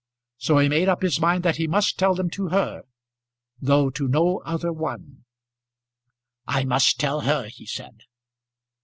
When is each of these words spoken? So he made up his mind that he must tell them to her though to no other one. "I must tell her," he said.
So 0.39 0.57
he 0.57 0.67
made 0.67 0.89
up 0.89 1.03
his 1.03 1.19
mind 1.19 1.43
that 1.43 1.57
he 1.57 1.67
must 1.67 1.99
tell 1.99 2.15
them 2.15 2.27
to 2.31 2.47
her 2.47 2.85
though 3.61 3.91
to 3.91 4.07
no 4.07 4.39
other 4.39 4.73
one. 4.73 5.25
"I 6.47 6.63
must 6.63 6.99
tell 6.99 7.21
her," 7.21 7.45
he 7.49 7.67
said. 7.67 8.05